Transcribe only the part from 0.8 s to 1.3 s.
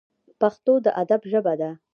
د ادب